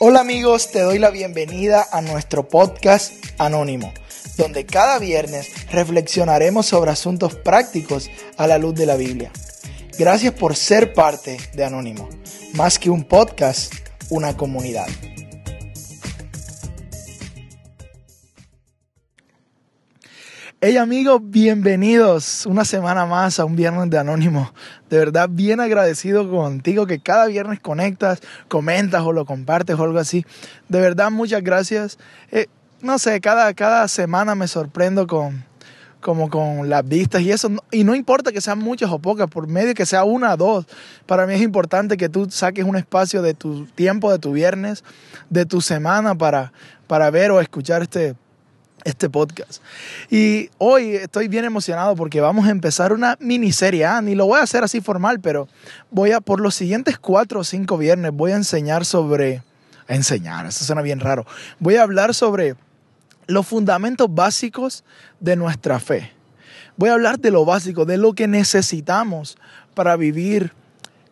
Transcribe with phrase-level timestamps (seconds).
[0.00, 3.92] Hola amigos, te doy la bienvenida a nuestro podcast Anónimo,
[4.36, 9.32] donde cada viernes reflexionaremos sobre asuntos prácticos a la luz de la Biblia.
[9.98, 12.08] Gracias por ser parte de Anónimo,
[12.52, 13.74] más que un podcast,
[14.08, 14.86] una comunidad.
[20.60, 24.52] Hey amigos, bienvenidos una semana más a un viernes de Anónimo.
[24.90, 30.00] De verdad, bien agradecido contigo que cada viernes conectas, comentas o lo compartes o algo
[30.00, 30.26] así.
[30.68, 31.96] De verdad, muchas gracias.
[32.32, 32.48] Eh,
[32.82, 35.44] no sé, cada, cada semana me sorprendo con,
[36.00, 37.50] como con las vistas y eso.
[37.70, 40.66] Y no importa que sean muchas o pocas, por medio que sea una o dos.
[41.06, 44.82] Para mí es importante que tú saques un espacio de tu tiempo, de tu viernes,
[45.30, 46.52] de tu semana para,
[46.88, 48.16] para ver o escuchar este
[48.84, 49.62] este podcast.
[50.10, 53.84] Y hoy estoy bien emocionado porque vamos a empezar una miniserie.
[53.84, 55.48] Ah, ni lo voy a hacer así formal, pero
[55.90, 59.42] voy a, por los siguientes cuatro o cinco viernes, voy a enseñar sobre.
[59.88, 61.26] enseñar, eso suena bien raro.
[61.58, 62.56] Voy a hablar sobre
[63.26, 64.84] los fundamentos básicos
[65.20, 66.12] de nuestra fe.
[66.76, 69.36] Voy a hablar de lo básico, de lo que necesitamos
[69.74, 70.52] para vivir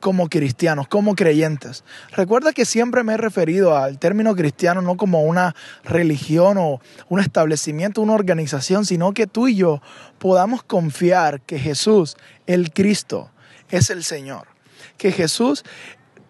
[0.00, 1.84] como cristianos, como creyentes.
[2.12, 7.20] Recuerda que siempre me he referido al término cristiano no como una religión o un
[7.20, 9.80] establecimiento, una organización, sino que tú y yo
[10.18, 12.16] podamos confiar que Jesús,
[12.46, 13.30] el Cristo,
[13.70, 14.46] es el Señor.
[14.98, 15.64] Que Jesús,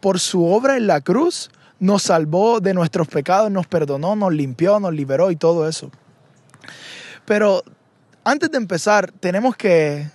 [0.01, 4.81] por su obra en la cruz, nos salvó de nuestros pecados, nos perdonó, nos limpió,
[4.81, 5.91] nos liberó y todo eso.
[7.25, 7.63] Pero
[8.25, 10.11] antes de empezar, tenemos que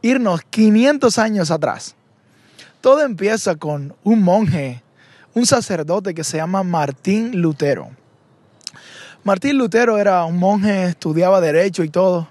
[0.00, 1.94] irnos 500 años atrás.
[2.82, 4.82] Todo empieza con un monje,
[5.34, 7.90] un sacerdote que se llama Martín Lutero.
[9.22, 12.28] Martín Lutero era un monje, estudiaba derecho y todo,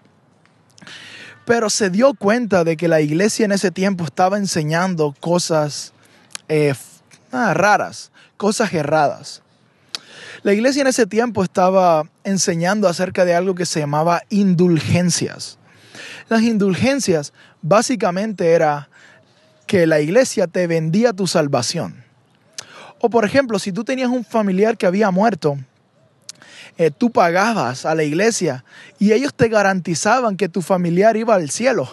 [1.45, 5.93] pero se dio cuenta de que la iglesia en ese tiempo estaba enseñando cosas
[6.49, 6.73] eh,
[7.31, 9.43] raras, cosas erradas.
[10.43, 15.57] La iglesia en ese tiempo estaba enseñando acerca de algo que se llamaba indulgencias.
[16.27, 17.31] Las indulgencias
[17.61, 18.89] básicamente era
[19.71, 22.03] que la iglesia te vendía tu salvación.
[22.99, 25.57] O por ejemplo, si tú tenías un familiar que había muerto,
[26.77, 28.65] eh, tú pagabas a la iglesia
[28.99, 31.89] y ellos te garantizaban que tu familiar iba al cielo.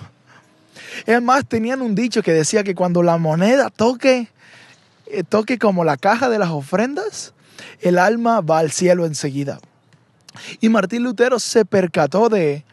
[1.07, 4.27] Es tenían un dicho que decía que cuando la moneda toque,
[5.07, 7.33] eh, toque como la caja de las ofrendas,
[7.81, 9.61] el alma va al cielo enseguida.
[10.61, 12.65] Y Martín Lutero se percató de,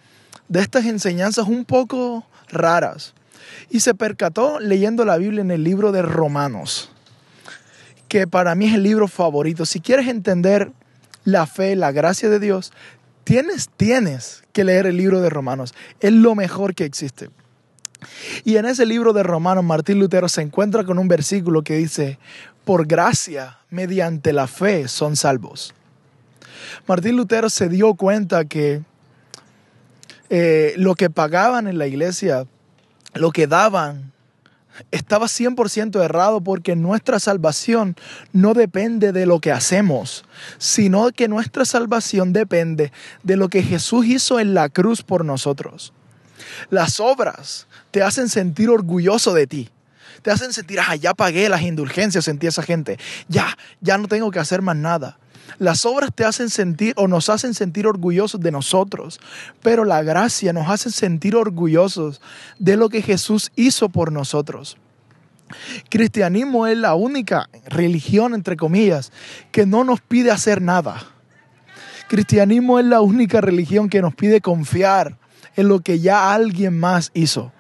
[0.48, 3.14] de estas enseñanzas un poco raras
[3.70, 6.92] y se percató leyendo la Biblia en el libro de Romanos,
[8.08, 9.66] que para mí es el libro favorito.
[9.66, 10.72] Si quieres entender
[11.24, 12.72] la fe, la gracia de Dios,
[13.24, 15.74] tienes, tienes que leer el libro de Romanos.
[16.00, 17.30] Es lo mejor que existe.
[18.44, 22.20] Y en ese libro de Romanos, Martín Lutero se encuentra con un versículo que dice,
[22.64, 25.74] por gracia, mediante la fe, son salvos.
[26.88, 28.82] Martín Lutero se dio cuenta que
[30.30, 32.46] eh, lo que pagaban en la iglesia
[33.16, 34.12] lo que daban
[34.92, 37.96] estaba 100% errado porque nuestra salvación
[38.34, 40.26] no depende de lo que hacemos,
[40.58, 42.92] sino que nuestra salvación depende
[43.24, 45.94] de lo que Jesús hizo en la cruz por nosotros.
[46.70, 49.70] Las obras te hacen sentir orgulloso de ti.
[50.22, 52.98] Te hacen sentir, ah, ya pagué las indulgencias, sentí esa gente.
[53.28, 55.20] Ya, ya no tengo que hacer más nada.
[55.58, 59.20] Las obras te hacen sentir o nos hacen sentir orgullosos de nosotros,
[59.62, 62.22] pero la gracia nos hace sentir orgullosos
[62.60, 64.78] de lo que Jesús hizo por nosotros.
[65.90, 69.12] Cristianismo es la única religión, entre comillas,
[69.52, 71.04] que no nos pide hacer nada.
[72.08, 75.18] Cristianismo es la única religión que nos pide confiar
[75.56, 77.52] en lo que ya alguien más hizo,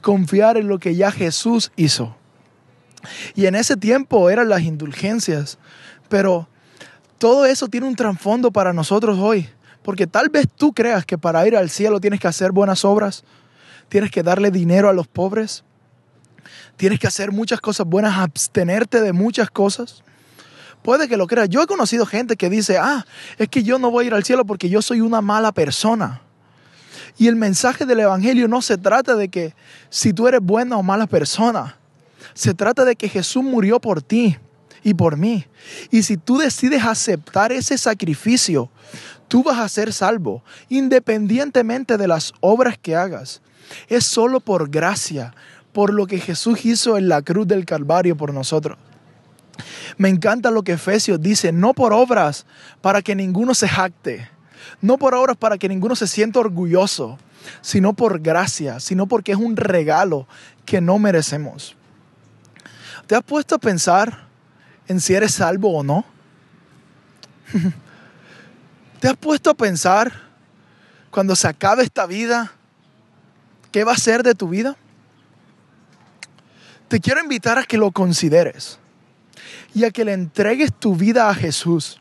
[0.00, 2.16] confiar en lo que ya Jesús hizo.
[3.34, 5.58] Y en ese tiempo eran las indulgencias,
[6.08, 6.48] pero
[7.24, 9.48] todo eso tiene un trasfondo para nosotros hoy.
[9.82, 13.24] Porque tal vez tú creas que para ir al cielo tienes que hacer buenas obras,
[13.88, 15.64] tienes que darle dinero a los pobres,
[16.76, 20.04] tienes que hacer muchas cosas buenas, abstenerte de muchas cosas.
[20.82, 21.48] Puede que lo creas.
[21.48, 23.06] Yo he conocido gente que dice, ah,
[23.38, 26.20] es que yo no voy a ir al cielo porque yo soy una mala persona.
[27.16, 29.54] Y el mensaje del Evangelio no se trata de que
[29.88, 31.78] si tú eres buena o mala persona.
[32.34, 34.36] Se trata de que Jesús murió por ti
[34.84, 35.44] y por mí.
[35.90, 38.70] Y si tú decides aceptar ese sacrificio,
[39.26, 43.40] tú vas a ser salvo, independientemente de las obras que hagas.
[43.88, 45.34] Es solo por gracia,
[45.72, 48.78] por lo que Jesús hizo en la cruz del Calvario por nosotros.
[49.96, 52.46] Me encanta lo que Efesios dice, no por obras
[52.80, 54.28] para que ninguno se jacte,
[54.80, 57.18] no por obras para que ninguno se sienta orgulloso,
[57.60, 60.26] sino por gracia, sino porque es un regalo
[60.64, 61.76] que no merecemos.
[63.06, 64.23] ¿Te has puesto a pensar
[64.88, 66.04] en si eres salvo o no?
[69.00, 70.12] ¿Te has puesto a pensar
[71.10, 72.52] cuando se acabe esta vida,
[73.70, 74.76] qué va a ser de tu vida?
[76.88, 78.78] Te quiero invitar a que lo consideres
[79.74, 82.00] y a que le entregues tu vida a Jesús.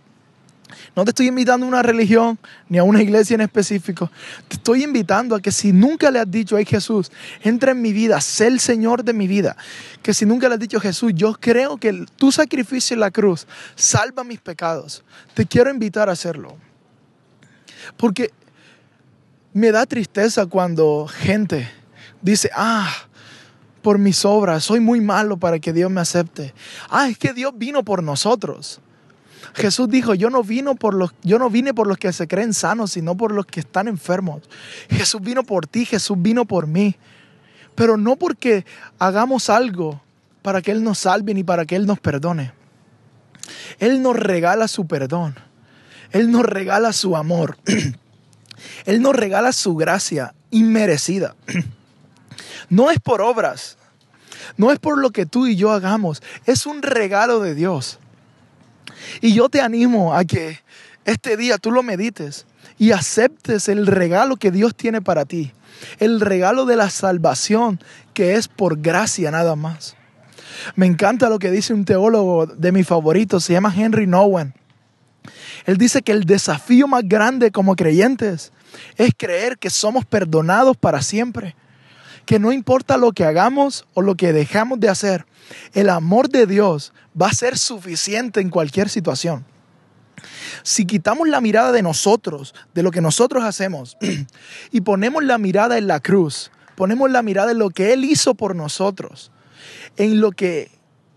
[0.95, 2.37] No te estoy invitando a una religión
[2.69, 4.11] ni a una iglesia en específico.
[4.47, 7.11] Te estoy invitando a que si nunca le has dicho, ay Jesús,
[7.41, 9.55] entra en mi vida, sé el Señor de mi vida.
[10.01, 13.47] Que si nunca le has dicho, Jesús, yo creo que tu sacrificio en la cruz
[13.75, 15.03] salva mis pecados.
[15.33, 16.57] Te quiero invitar a hacerlo.
[17.97, 18.31] Porque
[19.53, 21.69] me da tristeza cuando gente
[22.21, 22.91] dice, ah,
[23.83, 26.53] por mis obras, soy muy malo para que Dios me acepte.
[26.89, 28.79] Ah, es que Dios vino por nosotros.
[29.53, 32.53] Jesús dijo, yo no, vino por los, yo no vine por los que se creen
[32.53, 34.41] sanos, sino por los que están enfermos.
[34.89, 36.95] Jesús vino por ti, Jesús vino por mí.
[37.75, 38.65] Pero no porque
[38.99, 40.01] hagamos algo
[40.41, 42.53] para que Él nos salve ni para que Él nos perdone.
[43.79, 45.35] Él nos regala su perdón.
[46.11, 47.57] Él nos regala su amor.
[48.85, 51.35] Él nos regala su gracia inmerecida.
[52.69, 53.77] No es por obras,
[54.57, 57.99] no es por lo que tú y yo hagamos, es un regalo de Dios.
[59.21, 60.59] Y yo te animo a que
[61.05, 62.45] este día tú lo medites
[62.77, 65.51] y aceptes el regalo que Dios tiene para ti.
[65.99, 67.79] El regalo de la salvación
[68.13, 69.95] que es por gracia nada más.
[70.75, 74.53] Me encanta lo que dice un teólogo de mi favorito, se llama Henry Nowen.
[75.65, 78.51] Él dice que el desafío más grande como creyentes
[78.97, 81.55] es creer que somos perdonados para siempre.
[82.25, 85.25] Que no importa lo que hagamos o lo que dejamos de hacer,
[85.73, 89.45] el amor de Dios va a ser suficiente en cualquier situación.
[90.63, 93.97] Si quitamos la mirada de nosotros, de lo que nosotros hacemos,
[94.71, 98.35] y ponemos la mirada en la cruz, ponemos la mirada en lo que Él hizo
[98.35, 99.31] por nosotros,
[99.97, 100.71] en lo que,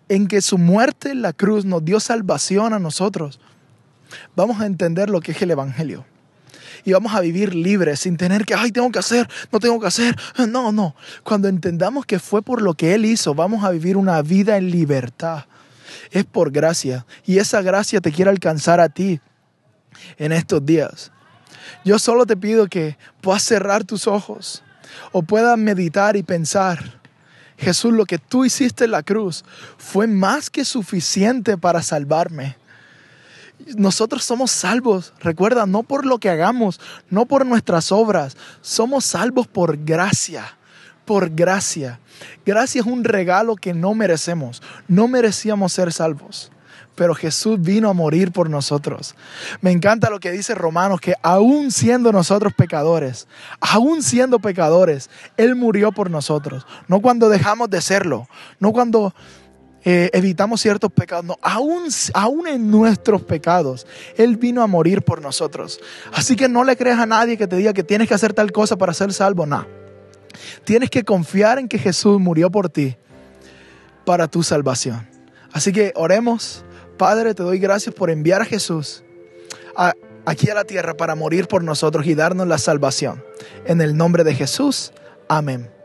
[0.08, 3.38] en que su muerte en la cruz nos dio salvación a nosotros,
[4.34, 6.04] vamos a entender lo que es el Evangelio
[6.86, 9.88] y vamos a vivir libres sin tener que, ay, tengo que hacer, no tengo que
[9.88, 10.16] hacer.
[10.46, 10.94] No, no.
[11.24, 14.70] Cuando entendamos que fue por lo que Él hizo, vamos a vivir una vida en
[14.70, 15.46] libertad.
[16.12, 19.20] Es por gracia y esa gracia te quiere alcanzar a ti
[20.16, 21.10] en estos días.
[21.84, 24.62] Yo solo te pido que puedas cerrar tus ojos
[25.10, 27.00] o puedas meditar y pensar.
[27.58, 29.44] Jesús, lo que tú hiciste en la cruz
[29.76, 32.56] fue más que suficiente para salvarme.
[33.76, 36.80] Nosotros somos salvos, recuerda, no por lo que hagamos,
[37.10, 40.56] no por nuestras obras, somos salvos por gracia,
[41.04, 42.00] por gracia.
[42.44, 46.50] Gracia es un regalo que no merecemos, no merecíamos ser salvos
[46.96, 49.14] pero Jesús vino a morir por nosotros.
[49.60, 53.28] Me encanta lo que dice Romanos, que aún siendo nosotros pecadores,
[53.60, 56.66] aún siendo pecadores, Él murió por nosotros.
[56.88, 58.26] No cuando dejamos de serlo,
[58.58, 59.14] no cuando
[59.88, 61.24] eh, evitamos ciertos pecados.
[61.24, 63.86] No, aún, aún en nuestros pecados,
[64.16, 65.78] Él vino a morir por nosotros.
[66.12, 68.50] Así que no le creas a nadie que te diga que tienes que hacer tal
[68.50, 69.46] cosa para ser salvo.
[69.46, 69.64] No.
[70.64, 72.96] Tienes que confiar en que Jesús murió por ti
[74.04, 75.08] para tu salvación.
[75.52, 76.64] Así que oremos.
[76.98, 79.04] Padre, te doy gracias por enviar a Jesús
[80.24, 83.22] aquí a la tierra para morir por nosotros y darnos la salvación.
[83.66, 84.92] En el nombre de Jesús.
[85.28, 85.75] Amén.